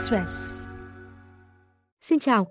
Express. 0.00 0.66
Xin 2.00 2.18
chào, 2.18 2.46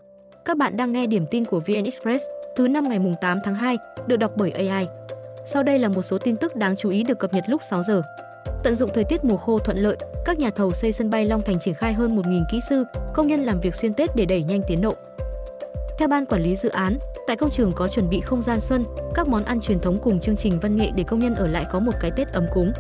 các 0.45 0.57
bạn 0.57 0.77
đang 0.77 0.92
nghe 0.92 1.07
điểm 1.07 1.25
tin 1.31 1.45
của 1.45 1.59
VN 1.59 1.83
Express 1.83 2.25
thứ 2.55 2.67
năm 2.67 2.83
ngày 2.90 2.99
8 3.22 3.40
tháng 3.43 3.56
2, 3.56 3.77
được 4.08 4.17
đọc 4.17 4.31
bởi 4.35 4.51
AI. 4.51 4.87
Sau 5.45 5.63
đây 5.63 5.79
là 5.79 5.90
một 5.90 6.01
số 6.01 6.17
tin 6.17 6.38
tức 6.38 6.56
đáng 6.56 6.75
chú 6.75 6.90
ý 6.90 7.04
được 7.04 7.20
cập 7.20 7.33
nhật 7.33 7.43
lúc 7.47 7.61
6 7.70 7.83
giờ. 7.83 8.01
Tận 8.63 8.75
dụng 8.75 8.89
thời 8.93 9.04
tiết 9.04 9.23
mùa 9.23 9.38
khô 9.38 9.59
thuận 9.59 9.77
lợi, 9.77 9.97
các 10.25 10.39
nhà 10.39 10.49
thầu 10.49 10.73
xây 10.73 10.91
sân 10.91 11.09
bay 11.09 11.25
Long 11.25 11.41
Thành 11.41 11.59
triển 11.59 11.73
khai 11.73 11.93
hơn 11.93 12.17
1.000 12.17 12.43
kỹ 12.51 12.59
sư, 12.70 12.83
công 13.13 13.27
nhân 13.27 13.43
làm 13.43 13.59
việc 13.59 13.75
xuyên 13.75 13.93
Tết 13.93 14.16
để 14.16 14.25
đẩy 14.25 14.43
nhanh 14.43 14.61
tiến 14.68 14.81
độ. 14.81 14.93
Theo 16.00 16.07
ban 16.07 16.25
quản 16.25 16.43
lý 16.43 16.55
dự 16.55 16.70
án, 16.70 16.97
tại 17.27 17.36
công 17.36 17.52
trường 17.52 17.71
có 17.75 17.88
chuẩn 17.88 18.09
bị 18.09 18.20
không 18.20 18.41
gian 18.41 18.61
xuân, 18.61 18.84
các 19.16 19.27
món 19.27 19.43
ăn 19.43 19.61
truyền 19.61 19.79
thống 19.79 20.00
cùng 20.02 20.20
chương 20.20 20.38
trình 20.38 20.59
văn 20.59 20.75
nghệ 20.75 20.91
để 20.95 21.04
công 21.04 21.20
nhân 21.20 21.36
ở 21.36 21.47
lại 21.47 21.66
có 21.71 21.79
một 21.79 21.93
cái 22.02 22.11
Tết 22.11 22.27
ấm 22.34 22.45
cúng. 22.54 22.71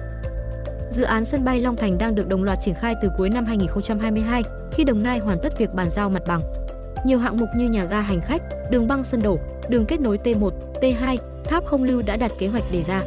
Dự 0.89 1.03
án 1.03 1.25
sân 1.25 1.43
bay 1.43 1.61
Long 1.61 1.75
Thành 1.75 1.97
đang 1.97 2.15
được 2.15 2.27
đồng 2.27 2.43
loạt 2.43 2.57
triển 2.61 2.75
khai 2.75 2.95
từ 3.01 3.09
cuối 3.17 3.29
năm 3.29 3.45
2022 3.45 4.43
khi 4.71 4.83
Đồng 4.83 5.03
Nai 5.03 5.19
hoàn 5.19 5.39
tất 5.43 5.57
việc 5.57 5.73
bàn 5.73 5.89
giao 5.89 6.09
mặt 6.09 6.23
bằng. 6.27 6.41
Nhiều 7.05 7.19
hạng 7.19 7.37
mục 7.37 7.49
như 7.55 7.69
nhà 7.69 7.85
ga 7.85 8.01
hành 8.01 8.21
khách, 8.21 8.41
đường 8.71 8.87
băng 8.87 9.03
sân 9.03 9.21
đổ, 9.21 9.39
đường 9.69 9.85
kết 9.85 9.99
nối 9.99 10.19
T1, 10.23 10.51
T2, 10.81 11.17
tháp 11.43 11.65
không 11.65 11.83
lưu 11.83 12.01
đã 12.05 12.17
đạt 12.17 12.31
kế 12.39 12.47
hoạch 12.47 12.63
đề 12.71 12.83
ra. 12.83 13.03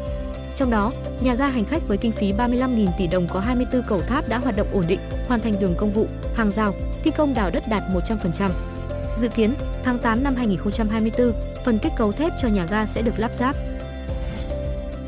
Trong 0.56 0.70
đó, 0.70 0.92
nhà 1.20 1.34
ga 1.34 1.46
hành 1.46 1.64
khách 1.64 1.88
với 1.88 1.96
kinh 1.96 2.12
phí 2.12 2.32
35.000 2.32 2.88
tỷ 2.98 3.06
đồng 3.06 3.28
có 3.28 3.40
24 3.40 3.82
cầu 3.82 4.00
tháp 4.00 4.28
đã 4.28 4.38
hoạt 4.38 4.56
động 4.56 4.68
ổn 4.72 4.84
định, 4.88 5.00
hoàn 5.28 5.40
thành 5.40 5.60
đường 5.60 5.74
công 5.78 5.92
vụ, 5.92 6.06
hàng 6.34 6.50
rào, 6.50 6.74
thi 7.04 7.10
công 7.16 7.34
đào 7.34 7.50
đất 7.50 7.64
đạt 7.68 7.82
100%. 7.94 8.50
Dự 9.16 9.28
kiến, 9.28 9.54
tháng 9.84 9.98
8 9.98 10.22
năm 10.22 10.36
2024, 10.36 11.32
phần 11.64 11.78
kết 11.78 11.90
cấu 11.96 12.12
thép 12.12 12.32
cho 12.38 12.48
nhà 12.48 12.66
ga 12.70 12.86
sẽ 12.86 13.02
được 13.02 13.18
lắp 13.18 13.34
ráp. 13.34 13.56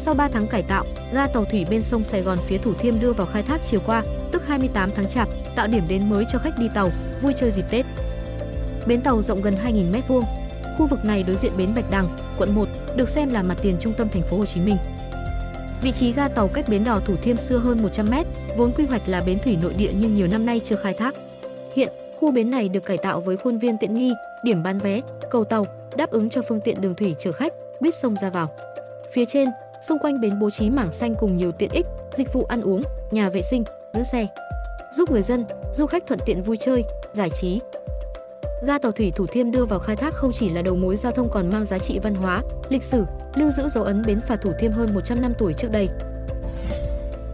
Sau 0.05 0.15
3 0.15 0.29
tháng 0.29 0.47
cải 0.47 0.63
tạo, 0.63 0.85
ga 1.13 1.27
tàu 1.27 1.45
thủy 1.45 1.67
bên 1.71 1.83
sông 1.83 2.05
Sài 2.05 2.23
Gòn 2.23 2.39
phía 2.47 2.59
Thủ 2.59 2.75
Thiêm 2.75 3.01
đưa 3.01 3.13
vào 3.13 3.27
khai 3.33 3.43
thác 3.43 3.61
chiều 3.65 3.81
qua, 3.87 4.05
tức 4.33 4.43
28 4.47 4.91
tháng 4.95 5.09
Chạp, 5.09 5.29
tạo 5.57 5.67
điểm 5.67 5.89
đến 5.89 6.11
mới 6.11 6.25
cho 6.29 6.39
khách 6.39 6.59
đi 6.59 6.69
tàu, 6.75 6.91
vui 7.23 7.33
chơi 7.37 7.51
dịp 7.51 7.65
Tết. 7.71 7.87
Bến 8.87 9.01
tàu 9.01 9.23
rộng 9.23 9.43
gần 9.43 9.55
2.000 9.65 9.93
m2. 9.93 10.23
Khu 10.79 10.87
vực 10.87 11.05
này 11.05 11.23
đối 11.23 11.37
diện 11.37 11.53
bến 11.57 11.75
Bạch 11.75 11.91
Đằng, 11.91 12.09
quận 12.39 12.55
1, 12.55 12.69
được 12.97 13.09
xem 13.09 13.31
là 13.31 13.43
mặt 13.43 13.59
tiền 13.63 13.77
trung 13.81 13.93
tâm 13.99 14.09
thành 14.09 14.23
phố 14.23 14.37
Hồ 14.37 14.47
Chí 14.47 14.61
Minh. 14.61 14.77
Vị 15.83 15.93
trí 15.93 16.13
ga 16.13 16.29
tàu 16.29 16.49
cách 16.49 16.69
bến 16.69 16.85
đò 16.85 17.01
Thủ 17.01 17.17
Thiêm 17.17 17.37
xưa 17.37 17.59
hơn 17.59 17.83
100 17.83 18.07
m, 18.07 18.15
vốn 18.57 18.73
quy 18.73 18.87
hoạch 18.87 19.09
là 19.09 19.23
bến 19.27 19.39
thủy 19.39 19.59
nội 19.63 19.75
địa 19.75 19.91
nhưng 19.95 20.15
nhiều 20.15 20.27
năm 20.27 20.47
nay 20.47 20.61
chưa 20.65 20.77
khai 20.77 20.95
thác. 20.95 21.15
Hiện, 21.77 21.93
khu 22.21 22.33
bến 22.33 22.51
này 22.51 22.69
được 22.69 22.85
cải 22.85 22.99
tạo 22.99 23.21
với 23.21 23.37
khuôn 23.37 23.59
viên 23.59 23.79
tiện 23.79 23.95
nghi, 23.95 24.13
điểm 24.45 24.63
bán 24.63 24.79
vé, 24.79 25.01
cầu 25.31 25.45
tàu, 25.45 25.67
đáp 25.97 26.11
ứng 26.11 26.31
cho 26.31 26.43
phương 26.49 26.61
tiện 26.61 26.81
đường 26.81 26.95
thủy 26.95 27.15
chở 27.19 27.33
khách, 27.33 27.53
biết 27.81 27.95
sông 27.95 28.17
ra 28.17 28.31
vào. 28.31 28.51
Phía 29.13 29.25
trên, 29.25 29.49
xung 29.81 29.99
quanh 29.99 30.21
bến 30.21 30.39
bố 30.39 30.51
trí 30.51 30.71
mảng 30.71 30.93
xanh 30.93 31.15
cùng 31.15 31.37
nhiều 31.37 31.53
tiện 31.53 31.71
ích, 31.71 31.87
dịch 32.15 32.33
vụ 32.33 32.45
ăn 32.45 32.63
uống, 32.63 32.83
nhà 33.11 33.29
vệ 33.29 33.43
sinh, 33.43 33.65
giữ 33.95 34.03
xe, 34.03 34.27
giúp 34.97 35.11
người 35.11 35.23
dân, 35.23 35.45
du 35.73 35.87
khách 35.87 36.07
thuận 36.07 36.21
tiện 36.27 36.43
vui 36.43 36.57
chơi, 36.57 36.85
giải 37.13 37.31
trí. 37.31 37.61
Ga 38.67 38.79
tàu 38.79 38.93
thủy 38.93 39.13
Thủ 39.17 39.27
Thiêm 39.27 39.51
đưa 39.51 39.65
vào 39.65 39.79
khai 39.79 39.97
thác 39.97 40.15
không 40.15 40.33
chỉ 40.33 40.51
là 40.51 40.63
đầu 40.63 40.77
mối 40.77 40.97
giao 40.97 41.13
thông 41.13 41.29
còn 41.31 41.51
mang 41.51 41.65
giá 41.65 41.79
trị 41.79 41.99
văn 41.99 42.15
hóa, 42.15 42.43
lịch 42.69 42.83
sử, 42.83 43.05
lưu 43.35 43.51
giữ 43.51 43.69
dấu 43.69 43.85
ấn 43.85 44.03
bến 44.07 44.21
phà 44.21 44.37
Thủ 44.37 44.53
Thiêm 44.59 44.73
hơn 44.73 44.95
100 44.95 45.21
năm 45.23 45.33
tuổi 45.39 45.53
trước 45.53 45.69
đây. 45.73 45.89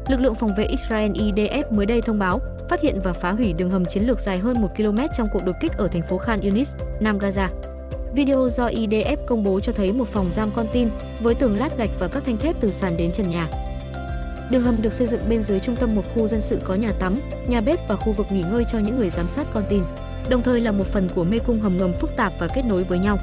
Lực 0.08 0.20
lượng 0.20 0.34
phòng 0.34 0.54
vệ 0.56 0.64
Israel 0.64 1.10
IDF 1.10 1.64
mới 1.70 1.86
đây 1.86 2.00
thông 2.00 2.18
báo 2.18 2.40
phát 2.68 2.80
hiện 2.80 3.00
và 3.04 3.12
phá 3.12 3.32
hủy 3.32 3.52
đường 3.52 3.70
hầm 3.70 3.84
chiến 3.84 4.02
lược 4.02 4.20
dài 4.20 4.38
hơn 4.38 4.60
1 4.60 4.68
km 4.76 4.98
trong 5.16 5.28
cuộc 5.32 5.44
đột 5.44 5.56
kích 5.60 5.72
ở 5.78 5.88
thành 5.88 6.02
phố 6.02 6.18
Khan 6.18 6.40
Yunis, 6.40 6.74
Nam 7.00 7.18
Gaza. 7.18 7.48
Video 8.14 8.48
do 8.48 8.68
IDF 8.68 9.16
công 9.26 9.42
bố 9.42 9.60
cho 9.60 9.72
thấy 9.72 9.92
một 9.92 10.08
phòng 10.08 10.30
giam 10.30 10.50
con 10.50 10.66
tin 10.72 10.88
với 11.20 11.34
tường 11.34 11.58
lát 11.58 11.78
gạch 11.78 11.90
và 11.98 12.08
các 12.08 12.24
thanh 12.24 12.36
thép 12.36 12.56
từ 12.60 12.72
sàn 12.72 12.96
đến 12.96 13.12
trần 13.12 13.30
nhà. 13.30 13.48
Đường 14.50 14.62
hầm 14.62 14.82
được 14.82 14.92
xây 14.92 15.06
dựng 15.06 15.20
bên 15.28 15.42
dưới 15.42 15.60
trung 15.60 15.76
tâm 15.76 15.94
một 15.94 16.02
khu 16.14 16.26
dân 16.26 16.40
sự 16.40 16.60
có 16.64 16.74
nhà 16.74 16.92
tắm, 16.92 17.20
nhà 17.48 17.60
bếp 17.60 17.88
và 17.88 17.96
khu 17.96 18.12
vực 18.12 18.26
nghỉ 18.30 18.42
ngơi 18.50 18.64
cho 18.64 18.78
những 18.78 18.96
người 18.96 19.10
giám 19.10 19.28
sát 19.28 19.46
con 19.54 19.64
tin, 19.68 19.82
đồng 20.28 20.42
thời 20.42 20.60
là 20.60 20.72
một 20.72 20.86
phần 20.86 21.08
của 21.14 21.24
mê 21.24 21.38
cung 21.38 21.60
hầm 21.60 21.78
ngầm 21.78 21.92
phức 21.92 22.16
tạp 22.16 22.32
và 22.38 22.48
kết 22.48 22.62
nối 22.62 22.84
với 22.84 22.98
nhau. 22.98 23.18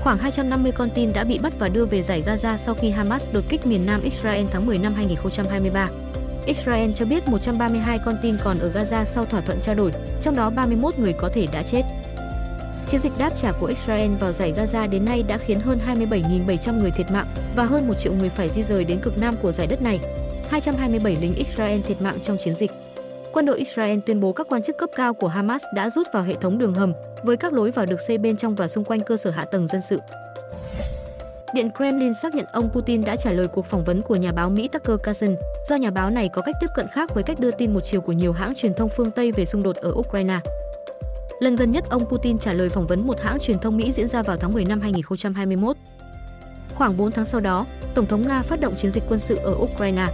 Khoảng 0.00 0.18
250 0.18 0.72
con 0.72 0.90
tin 0.94 1.12
đã 1.12 1.24
bị 1.24 1.38
bắt 1.38 1.52
và 1.58 1.68
đưa 1.68 1.84
về 1.84 2.02
giải 2.02 2.22
Gaza 2.26 2.56
sau 2.56 2.74
khi 2.74 2.90
Hamas 2.90 3.28
đột 3.32 3.44
kích 3.48 3.66
miền 3.66 3.86
Nam 3.86 4.02
Israel 4.02 4.46
tháng 4.50 4.66
10 4.66 4.78
năm 4.78 4.94
2023. 4.94 5.88
Israel 6.46 6.90
cho 6.94 7.04
biết 7.04 7.28
132 7.28 7.98
con 8.04 8.16
tin 8.22 8.36
còn 8.44 8.58
ở 8.58 8.70
Gaza 8.72 9.04
sau 9.04 9.24
thỏa 9.24 9.40
thuận 9.40 9.60
trao 9.60 9.74
đổi, 9.74 9.92
trong 10.22 10.36
đó 10.36 10.50
31 10.50 10.98
người 10.98 11.12
có 11.12 11.28
thể 11.34 11.46
đã 11.52 11.62
chết. 11.62 11.82
Chiến 12.90 13.00
dịch 13.00 13.18
đáp 13.18 13.30
trả 13.36 13.52
của 13.52 13.66
Israel 13.66 14.14
vào 14.14 14.32
giải 14.32 14.52
Gaza 14.56 14.90
đến 14.90 15.04
nay 15.04 15.22
đã 15.22 15.38
khiến 15.38 15.60
hơn 15.60 15.78
27.700 15.86 16.80
người 16.80 16.90
thiệt 16.90 17.10
mạng 17.10 17.26
và 17.56 17.64
hơn 17.64 17.88
1 17.88 17.94
triệu 17.98 18.12
người 18.12 18.30
phải 18.30 18.48
di 18.48 18.62
rời 18.62 18.84
đến 18.84 19.00
cực 19.00 19.18
nam 19.18 19.34
của 19.42 19.52
giải 19.52 19.66
đất 19.66 19.82
này. 19.82 20.00
227 20.48 21.16
lính 21.20 21.34
Israel 21.34 21.80
thiệt 21.80 22.02
mạng 22.02 22.18
trong 22.22 22.36
chiến 22.38 22.54
dịch. 22.54 22.70
Quân 23.32 23.46
đội 23.46 23.58
Israel 23.58 23.98
tuyên 24.06 24.20
bố 24.20 24.32
các 24.32 24.46
quan 24.50 24.62
chức 24.62 24.78
cấp 24.78 24.90
cao 24.96 25.14
của 25.14 25.28
Hamas 25.28 25.62
đã 25.74 25.90
rút 25.90 26.06
vào 26.12 26.22
hệ 26.22 26.34
thống 26.34 26.58
đường 26.58 26.74
hầm 26.74 26.92
với 27.22 27.36
các 27.36 27.52
lối 27.52 27.70
vào 27.70 27.86
được 27.86 28.00
xây 28.00 28.18
bên 28.18 28.36
trong 28.36 28.54
và 28.54 28.68
xung 28.68 28.84
quanh 28.84 29.00
cơ 29.00 29.16
sở 29.16 29.30
hạ 29.30 29.44
tầng 29.44 29.66
dân 29.66 29.80
sự. 29.80 30.00
Điện 31.54 31.70
Kremlin 31.76 32.14
xác 32.14 32.34
nhận 32.34 32.46
ông 32.52 32.70
Putin 32.72 33.04
đã 33.04 33.16
trả 33.16 33.32
lời 33.32 33.48
cuộc 33.48 33.66
phỏng 33.66 33.84
vấn 33.84 34.02
của 34.02 34.16
nhà 34.16 34.32
báo 34.32 34.50
Mỹ 34.50 34.68
Tucker 34.68 34.96
Carlson, 35.02 35.36
do 35.64 35.76
nhà 35.76 35.90
báo 35.90 36.10
này 36.10 36.28
có 36.32 36.42
cách 36.42 36.54
tiếp 36.60 36.70
cận 36.74 36.86
khác 36.92 37.14
với 37.14 37.22
cách 37.22 37.40
đưa 37.40 37.50
tin 37.50 37.74
một 37.74 37.80
chiều 37.80 38.00
của 38.00 38.12
nhiều 38.12 38.32
hãng 38.32 38.54
truyền 38.54 38.74
thông 38.74 38.88
phương 38.88 39.10
Tây 39.10 39.32
về 39.32 39.44
xung 39.44 39.62
đột 39.62 39.76
ở 39.76 39.92
Ukraine. 39.96 40.40
Lần 41.40 41.56
gần 41.56 41.72
nhất 41.72 41.84
ông 41.90 42.06
Putin 42.06 42.38
trả 42.38 42.52
lời 42.52 42.68
phỏng 42.68 42.86
vấn 42.86 43.06
một 43.06 43.20
hãng 43.20 43.38
truyền 43.38 43.58
thông 43.58 43.76
Mỹ 43.76 43.92
diễn 43.92 44.08
ra 44.08 44.22
vào 44.22 44.36
tháng 44.36 44.52
10 44.52 44.64
năm 44.64 44.80
2021. 44.80 45.76
Khoảng 46.74 46.96
4 46.96 47.10
tháng 47.12 47.26
sau 47.26 47.40
đó, 47.40 47.66
Tổng 47.94 48.06
thống 48.06 48.28
Nga 48.28 48.42
phát 48.42 48.60
động 48.60 48.74
chiến 48.76 48.90
dịch 48.90 49.02
quân 49.08 49.18
sự 49.18 49.36
ở 49.36 49.56
Ukraine. 49.58 50.06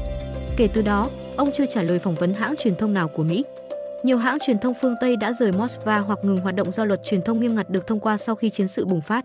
Kể 0.56 0.68
từ 0.74 0.82
đó, 0.82 1.10
ông 1.36 1.50
chưa 1.54 1.66
trả 1.66 1.82
lời 1.82 1.98
phỏng 1.98 2.14
vấn 2.14 2.34
hãng 2.34 2.54
truyền 2.58 2.76
thông 2.76 2.94
nào 2.94 3.08
của 3.08 3.22
Mỹ. 3.22 3.44
Nhiều 4.04 4.18
hãng 4.18 4.38
truyền 4.46 4.58
thông 4.58 4.74
phương 4.80 4.94
Tây 5.00 5.16
đã 5.16 5.32
rời 5.32 5.52
Moscow 5.52 6.02
hoặc 6.02 6.18
ngừng 6.22 6.36
hoạt 6.36 6.54
động 6.54 6.70
do 6.70 6.84
luật 6.84 7.00
truyền 7.04 7.22
thông 7.22 7.40
nghiêm 7.40 7.54
ngặt 7.54 7.70
được 7.70 7.86
thông 7.86 8.00
qua 8.00 8.18
sau 8.18 8.34
khi 8.34 8.50
chiến 8.50 8.68
sự 8.68 8.86
bùng 8.86 9.00
phát. 9.00 9.24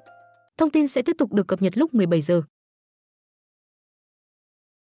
Thông 0.57 0.69
tin 0.69 0.87
sẽ 0.87 1.01
tiếp 1.01 1.15
tục 1.17 1.33
được 1.33 1.47
cập 1.47 1.61
nhật 1.61 1.77
lúc 1.77 1.93
17 1.93 2.21
giờ. 2.21 2.41